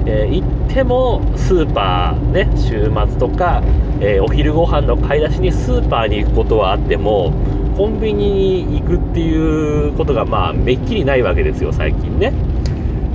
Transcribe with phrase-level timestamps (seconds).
[0.06, 3.62] えー、行ってもスーパーね週末とか、
[4.00, 7.32] えー、お昼ご飯の買い出しにスーパーに行くことはあっても
[7.76, 12.32] コンビニに行くっていうことがまあめっきりないわけですよ最近ね。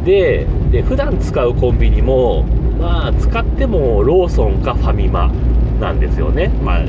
[0.04, 2.44] でで普段使うコンビニも
[2.80, 5.32] まあ使ってもローソンかファミマ
[5.80, 6.48] なんですよね。
[6.64, 6.80] まあ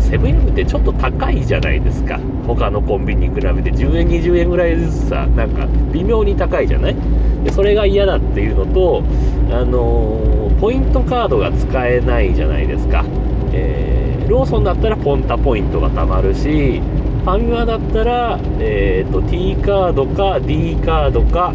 [0.00, 2.18] セブンイレブンってちょっと高いじゃないですか。
[2.46, 3.72] 他のコンビニに比べて。
[3.72, 6.96] 10円20円ぐらいずつさなんか微妙に高いじゃない？
[7.44, 9.02] でそれが嫌だっていうのと
[9.50, 13.04] あのー、ポイントカードが使えないじゃないですか、
[13.52, 21.52] えー、ローソンだったらポンタポイントが貯まるしファミマだったら、えーと、T カードか D カードか、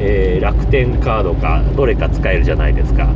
[0.00, 3.08] えー、楽天カードかどれか使えるじゃないですか。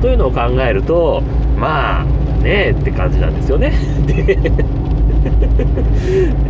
[0.00, 1.20] というのを考えると
[1.58, 2.06] まあ
[2.42, 3.72] ねって感じなんですよね。
[4.06, 4.38] で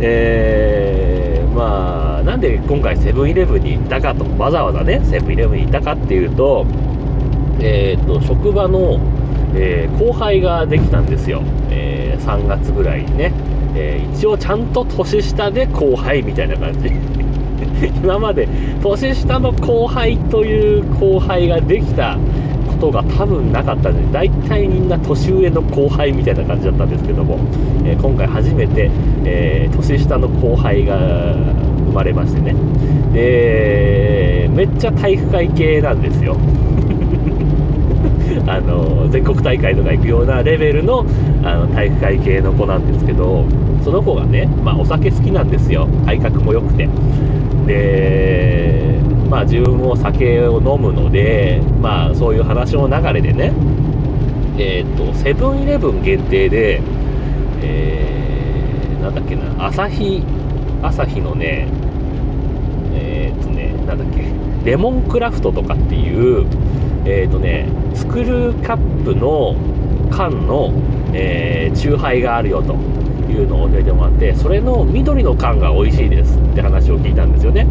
[0.01, 6.65] えー、まあ、なんで今回セブンイレブンに行ったかと、わざわざね、セブンイレブンに行ったかっていうと、
[7.59, 8.99] えっ、ー、と、職場の、
[9.55, 11.41] えー、後輩ができたんですよ。
[11.69, 13.31] えー、3月ぐらいにね。
[13.75, 16.89] え一応ちゃんと年下で後輩みたいな感じ。
[18.03, 18.47] 今まで
[18.81, 22.17] 年下の後輩という後輩ができた
[22.83, 27.39] ことが多分なかったんで大体みんな年上の後輩みたいな感じだったんですけども、
[27.85, 28.89] えー、今回初めて、
[29.25, 32.53] えー、年下の後輩が生まれましてね。
[33.13, 36.35] でめっちゃ体育会系なんですよ。
[38.47, 41.05] あの全国大会とか行くようなレベルの
[41.43, 43.45] あの体育会系の子なんですけど
[43.83, 45.87] その子がね、まあ、お酒好きなんですよ。
[46.05, 46.89] 体格も良くて。
[47.65, 48.92] で
[49.33, 53.51] まあ、自分も酒を飲むので、まあ、そういう話の流れでね、
[54.59, 56.79] えっ、と、セブンイレブン限定で、
[57.63, 60.21] えー、なんだっけな、朝日、
[60.83, 61.67] 朝日のね、
[62.93, 66.45] えっ、とね、なんだっけ、レモンクラフトとかっていう、
[67.05, 69.55] えっ、とね、スクルーカップの
[70.11, 70.71] 缶の、
[71.11, 72.75] えー、チューハイがあるよと
[73.31, 77.65] いうのを教えてもらって、それの緑の缶が美味しいですって話を聞いたんですよね。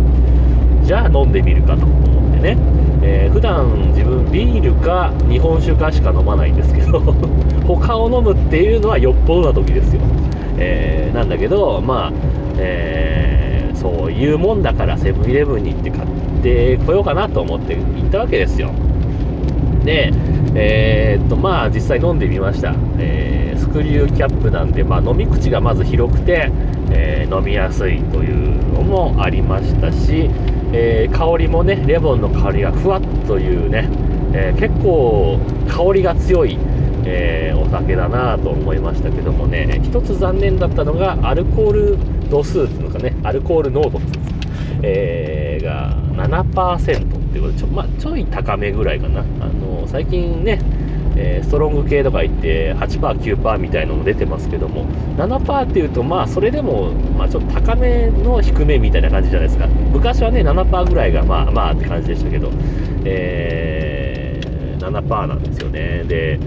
[0.93, 2.59] じゃあ飲んでみるかと思ってね、
[3.03, 7.01] えー、普段自分ビールか日本酒かしか飲まないんですけど
[7.67, 10.03] 他を飲むっていうのはよっぽどな時ですよ、
[10.59, 12.13] えー、なんだけどまあ、
[12.59, 16.07] えー、そういうもんだからセブンイレブンに行って買っ
[16.43, 18.69] てこようかなと思って行ったわけですよ。
[19.87, 20.13] で、
[20.55, 26.51] えー、っとまあ実際飲んでみました、えー、スクリューキャップなんで、まあ、飲み口がまず広くて、
[26.91, 30.29] えー、飲みやすいというのもありましたし、
[30.73, 33.89] えー、香りもねレモンの香りがふわっというね、
[34.33, 35.39] えー、結構
[35.69, 36.59] 香りが強い、
[37.05, 44.33] えー、お酒だなと思いましたけどもね一つ残念だったのがアルコール度数っていうのかねアルコール濃度っていう
[44.83, 45.95] えー、が
[46.27, 49.21] 7%っていうことでちょ,、まあ、ちょい高めぐらいかな。
[49.21, 50.59] あの最近ね
[51.17, 54.87] えー、ストロング系とか言って8%、9%みたいなのも出てますけども、
[55.17, 59.67] 7%っていうと、まあ、それでも、まあ、ちょっと高めの低めみたいな感じじゃないですか。
[59.67, 62.51] 昔はね、7%ぐらいが、まあまあって感じでしたけど、
[63.05, 66.05] えー、7%なんですよね。
[66.05, 66.39] で、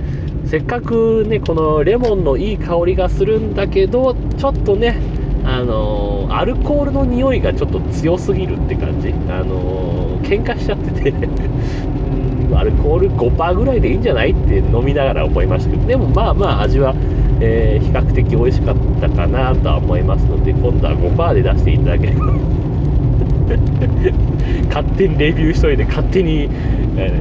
[0.45, 4.97] せっかくね、このレモンのいい香りがするんだけど、ちょっとね、
[5.43, 9.13] あのー、アルコールの匂いがちょっと強すぎるって感じ。
[9.29, 11.13] あのー、喧嘩しちゃってて
[12.53, 14.31] アルコール5%ぐらいでいいんじゃない？
[14.31, 16.93] って飲みながら思いましたけど、でもまあまあ味は、
[17.39, 22.33] えー、比較的美味しかったかなとは思いますので、今度は5%で出していただければ。
[24.69, 26.49] 勝手にレビューしといて、勝手に、
[26.97, 27.11] え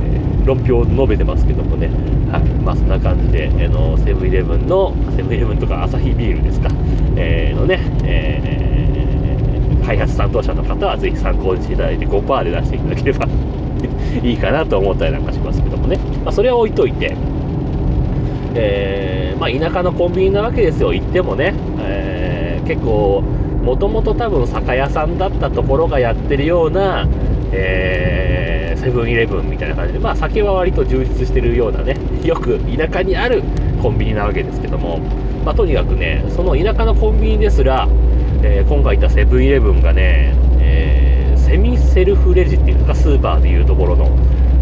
[0.43, 1.89] ー、論評を述べてますけどもね、
[2.33, 6.69] はい、まあそんな感じで、えのセブンイレブンの、セブンイレブンとかアサヒビールですか、
[7.17, 13.44] えー、のね、えー、開発担当者の方はぜひ参考にしていただいて5%で出していただければ。
[14.23, 17.15] いいかなと思ったりなんかしますけどもね、まあ、それは置いといて、
[18.55, 23.23] えー、まあ、田舎のコンビニなわけですよ、行ってもね、えー、結構、
[23.63, 27.07] もともと多分酒屋さんだったところがやってるような、
[27.53, 28.45] え
[28.85, 33.43] セブンイレブンみたいな感じで、まあ、酒は割と充実してるようなね、よく田舎にある
[33.81, 34.99] コンビニなわけですけども、
[35.43, 37.89] まあ、とにかくね、その田舎のコンビニですら、
[38.43, 41.14] えー、今回言ったセブンイレブンがね、えー、
[41.45, 44.09] セミセルフレジっていうか、スーパーでいうところの、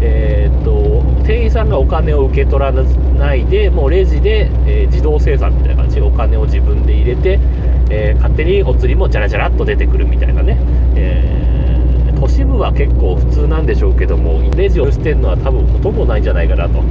[0.01, 7.39] えー、っと、店員さんがお金を受け取らないで、もうレジで、えー、自動生産みたいな感じでお金を自分で入れて、
[7.89, 10.57] え勝手にお釣りもジャラジャラっと出てくるみたいなね、
[10.95, 16.81] え都市部は結構普通なんでしょうけども、レジをしてるのは多分ほとんどないんじゃないかなと。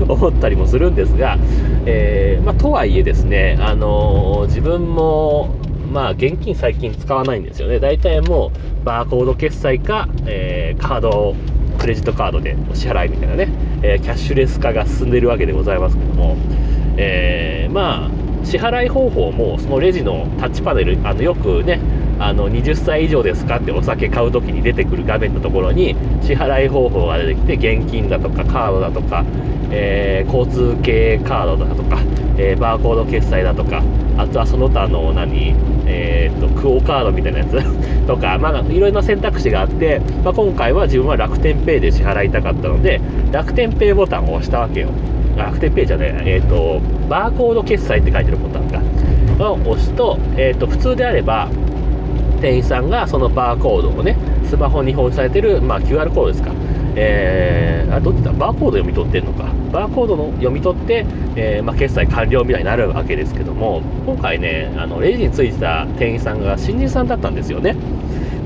[0.08, 1.38] 思ったりもするんですが、
[1.86, 5.54] えー、まあ、とはいえですね、あのー、自分も、
[5.90, 7.80] まあ、現金最近使わないんですよね。
[7.80, 8.52] 大体も
[8.82, 11.34] う、バーコード決済か、えー、カードを、
[11.78, 13.48] クレジットカードでお支払いみたいなね、
[13.82, 16.36] えキャッシュレス化が進んでいるわけでございますけども、
[16.98, 18.10] えまあ、
[18.44, 21.80] 支払い方法も、そのレジのタッチパネル、あのよくね、
[22.20, 29.24] あの20歳以上ですかってお酒買うときに出てくる画面のところに支払い方法が出てきて現金だとかカードだとか、
[29.70, 31.98] えー、交通系カードだとか、
[32.36, 33.82] えー、バーコード決済だとか
[34.18, 35.54] あとはその他の何、
[35.86, 37.56] えーと、クオ・カードみたいなやつ
[38.06, 43.00] とか、まあ、いろいろな選択肢があって、まあ、今回は自分は楽天ペイで支払いたかったので
[43.32, 44.88] 楽天ペイボタンを押したわけよ。
[45.36, 48.68] 楽天ペイじゃねえ、えーと、バーコード決済って書いてるボタン
[49.38, 51.48] がを押すと,、えーと普通であれば
[52.40, 54.16] 店員さんがそのバーコードをね、
[54.48, 56.52] スマホに表示されてる、まあ、QR コードですか。
[56.96, 59.44] えー、あ、どっちだバーコード読み取ってんのか。
[59.70, 61.06] バーコードの読み取って、
[61.36, 67.76] えー、まあ、決済完了みたいになるわけですけども、今回ね、あの、レジについてた店員さんが新人さんだったんですよね。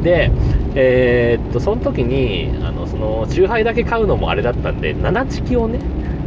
[0.02, 0.31] で、
[0.75, 5.78] えー、っと、その時に、あの、その、チューハイだけ買うのもあれだったんで、7チキをね、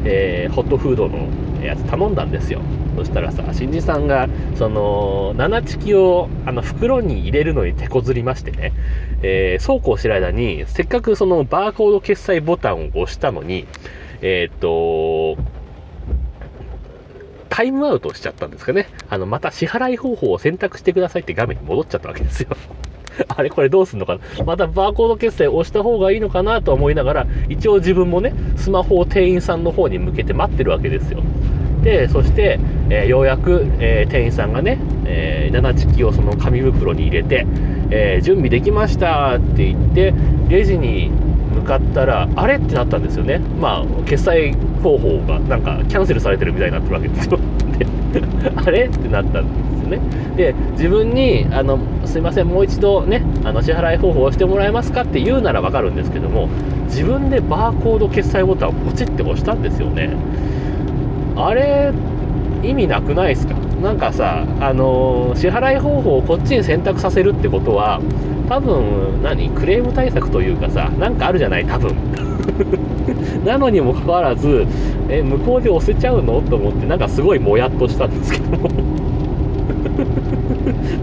[0.10, 1.28] えー、ホットフードの
[1.62, 2.62] やつ頼んだんですよ。
[2.96, 8.72] そしたらさ、新次さんが、その、7チキを、あの、袋に入れるのに手こずりましてね、
[9.22, 13.68] えー、そうこうしてる間に、せっかくそのバーコード決済ボタンを押したのに、
[14.22, 15.42] えー、っと、
[17.50, 18.88] タイムアウトしちゃったんですかね。
[19.10, 22.50] あの、また支払い方法を選択してくださいって画面に戻っちゃったわけですよ。
[23.28, 24.46] あれこれどうすんのかな？
[24.46, 31.20] またバーコード決済を押した方がいいのかなと思いながら、一応自分もね、スマホを店員さんの方に向けて待ってるわけですよ。
[31.84, 32.60] で、そして、
[32.90, 37.46] えー、ようやく、えー、店員さんがね、えー、7チキをその紙袋に入れて、
[37.90, 40.14] え準備できましたって言って、
[40.50, 41.10] レジに
[41.58, 43.40] 向かったら、あれってなったんですよね。
[43.60, 44.54] まあ、決済
[44.84, 47.40] 方法がなんかキャンセルされてるみたいになってるわけですよ。
[47.80, 47.86] で、
[48.66, 48.86] あれ？
[48.86, 50.00] ってなったんですよね。
[50.36, 56.48] で、自分に、あの、すいません、もう一度ね、あの、支払い方法をしてもらえますかって言うならわかるんですけども、
[56.86, 60.10] 自分でバーコード決済ボタンをポチって押したんですよね。
[61.36, 61.92] あれ、
[62.64, 63.56] 意味なくないですか？
[63.82, 68.02] なんかさ、あの、支払い方法をこっちに選択させるってことは、
[68.50, 69.50] 多分、何？
[69.52, 71.66] クレーム対策というかさ、なんかあるじゃない？
[71.66, 71.96] 多分。
[73.46, 74.66] なのにもかかわらず、
[75.10, 76.42] え、向こうで押せちゃうの？
[76.42, 78.70] と思って、なんかすごいもやっとしたんですけども。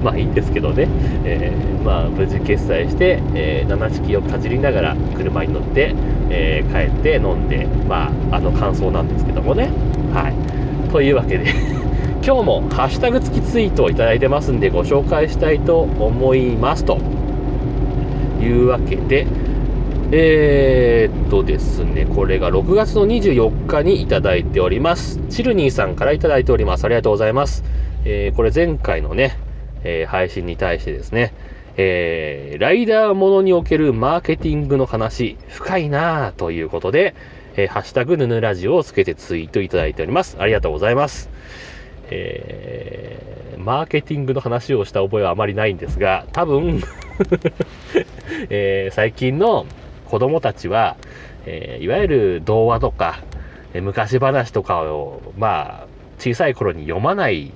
[0.03, 0.87] まあいいんですけどね、
[1.25, 5.94] えー、まあ無事決済して、えー、7式をかじりながら車に乗って、
[6.29, 9.71] えー、帰って飲んで、まああの感想なんですけどもね。
[10.12, 10.35] はい。
[10.93, 11.47] というわけで
[12.26, 16.97] 今日もハッシュタグ付きツイートをいただいてますんでご紹介したいと思いますと
[18.40, 19.26] いうわけで、
[20.11, 25.21] えー、っとですね、これが6月の24日にいただいております。
[25.28, 26.87] チルニーさんからいただいております。
[26.87, 27.62] ありがとうございます。
[28.07, 29.37] えー、これ前回のね、
[29.83, 31.35] えー、配信に対してですね、
[31.76, 37.14] えー、ライダーものにおけるマーケティングの話、深いなぁということで、
[37.57, 40.38] えー、ハッシュタグヌヌラジオをつけてツイートいただいております。
[40.40, 41.28] ありがとうございます。
[42.11, 46.82] えー、マーケティングの話をした覚えはあまりないんですが、多分
[48.50, 49.66] えー、最近の
[50.06, 50.96] 子供たちは、
[51.46, 53.20] えー、いわゆる童話とか、
[53.73, 55.87] え昔話とかを、まあ、
[56.18, 57.52] 小さい頃に読まない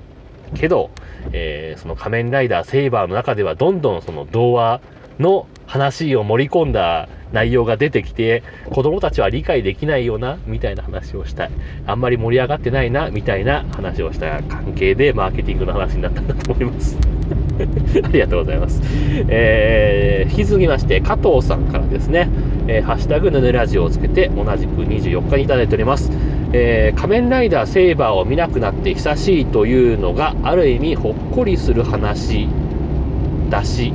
[0.55, 0.91] けど、
[1.33, 4.81] えー、その仮面ライダーセイバーの中ではどんどんその童話
[5.19, 11.51] の話を盛り込んだ内容が出てきて、子供たちは理解できないよな、みたいな話をしたい。
[11.87, 16.97] あんまり盛り上がってないな、みたいな話をした関係で、マーケティングの話になったんだと思います。
[18.05, 18.81] ありがとうございます。
[19.29, 22.29] えー、引き続きまして、加藤さんからですね、
[22.69, 26.11] えー、ハッシュタグヌヌラジオをつけて、同じく24日にいただいております。
[26.53, 32.49] えー、仮面ライダーセイバーを見なくなって久しいというのが、ある意味ほっこりする話
[33.51, 33.93] だし、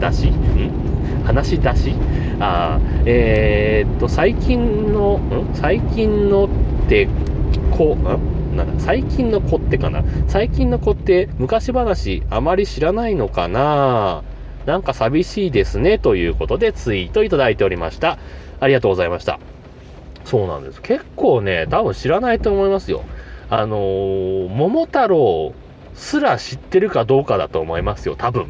[0.00, 0.93] だし、ん
[1.24, 1.94] 話し出し
[2.40, 5.50] あえー、っと、最近の、ん？
[5.54, 6.48] 最近のっ
[6.88, 7.08] て
[7.70, 8.56] こ、ん？
[8.56, 10.04] なんだ最近の子ってかな？
[10.28, 14.22] 最近の子って昔話あまり知らないのかな？
[14.66, 18.18] なんか寂しいですねということでツイートいただいておりました。
[18.60, 19.38] ありがとうございました。
[20.24, 20.80] そうなんです。
[20.80, 23.02] 結構ね、多分知らないと思いますよ。
[23.50, 25.52] あのー、桃太郎
[25.94, 28.46] すら知ってるかどうかだと思いますよ、多分。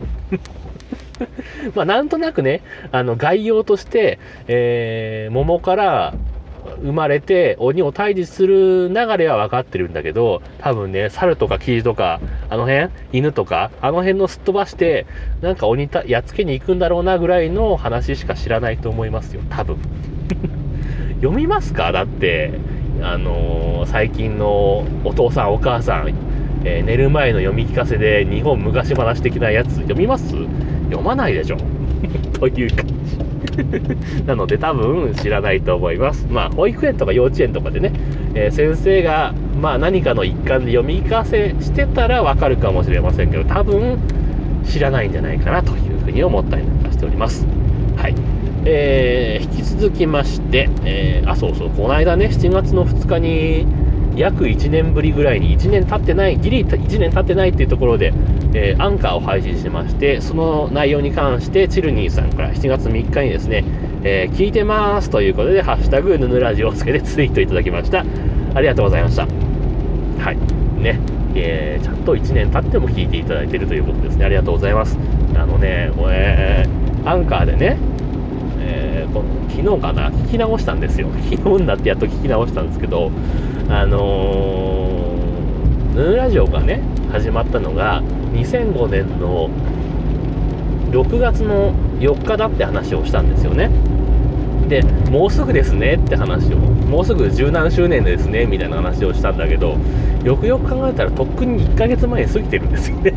[1.75, 2.61] まあ、なんとなくね、
[2.93, 4.19] あの、概要として、
[4.49, 6.15] えー、桃から
[6.83, 15.07] 生まれて鬼を退治する流れは分かってるんだけど、多分ね、猿とかキジとか、あの辺犬とか、あの辺のすっ飛ばして、
[15.43, 19.77] なんか鬼たやっつけに行くんだろうなぐらいの話しか知らないと思いますよ、多分。
[21.21, 21.93] 読みますか？
[21.93, 22.53] だって、
[23.03, 26.15] あのー、最近のお父さんお母さん、
[26.65, 30.35] えー、寝る前の読み聞かせで日本昔話的なやつ読みます？
[30.95, 31.57] 読まないでしょ
[32.39, 32.95] という感じ
[34.27, 36.27] なので多分知らないと思います。
[36.31, 37.93] まあ保育園とか幼稚園とかでね、
[38.35, 43.99] えー、先生がまあ何かの一環で読み聞かせしてたらわかるかもしれませんけど多分
[44.65, 47.47] 知らないんじゃないかなというふうに思ったりなんかしております。
[47.97, 48.15] はい。
[48.67, 53.67] えー、引き続きまして、えー、あ、そうそう、この間ね、7月の2日に、
[54.17, 58.13] 約1年ぶりぐらいに1年経ってない、ギリ1年経ってないっていうところで、
[58.55, 63.65] えー、アンカーを配信しまして、その内容に関して、チルニーさんから7月3日にですね、
[64.05, 68.05] えー、聞いてますということで、ハッシュタグ、ヌヌラジオをつけてツイートいただきました。
[68.55, 69.23] ありがとうございました。
[69.23, 70.37] はい。
[70.81, 71.01] ね、
[71.35, 74.25] えー、ちゃんと1年経っても聞いていただいているということですね。
[74.25, 74.97] ありがとうございます。
[75.35, 77.79] あのね、えー、アンカーでね、
[78.61, 81.09] えー、この昨日かな、聞き直したんですよ。
[81.31, 83.11] 昨日になってやっと聞き直したんですけど、
[83.69, 88.03] あのー、ヌーラジオがね、始まったのが、
[88.33, 89.49] 2005年の
[90.91, 93.71] 6月の4日だって話をしたんですよね。
[94.69, 99.77] で、もうすぐですねって話を、もうすぐ十何周年ですねみたいな話をしたんだけど、
[100.25, 103.13] よくよく考えたらとっくに1ヶ月前に過ぎてるんですよね。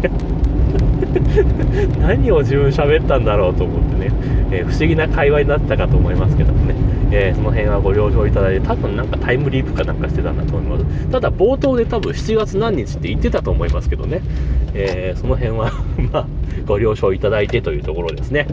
[2.00, 4.12] 何を自分喋ったんだろうと思ってね、
[4.52, 6.76] えー、不思議な会話になったかと思いますけどもね、
[7.12, 11.08] えー、その辺はご了承いただいて、多分なんかタイムリープかなんかしてたんだと思います。
[11.12, 14.22] ただ冒頭で多分7月何日って言ってたと思いますけどね、
[14.74, 15.72] えー、その辺は
[16.12, 16.28] まあ、
[16.66, 18.48] ご了承いただいてというところですね。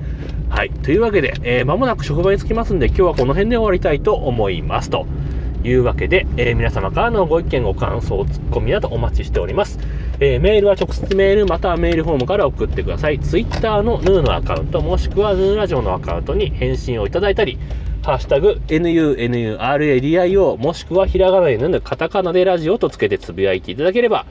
[0.48, 0.70] はい。
[0.70, 5.06] というわけで、えー、間もなく職場に着きますんで、今日はこの辺で終わりたいと思いますと。
[5.68, 9.78] いうわけで、えー、皆様からのご意見、ご感想、ツッコミなどお待ちしております。
[10.20, 13.18] えー、メールは直接メールまたはメールフォームから送ってください。
[13.18, 17.58] Twitter のヌーのアカウント、もしくはヌーラジオのアカウントに返信をいただいたり、
[18.04, 24.26] ハッシュタグ、NUNURADIO、もしくはひらがなでヌカタカナでラジオとつけてつぶやいていただければ、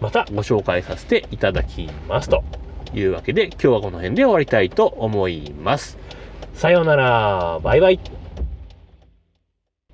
[0.00, 2.42] またご紹介させていただきますと
[2.92, 5.96] いうわけで、今日はこの辺で終わりたいと思います。
[6.54, 8.00] さようなら、バイバイ。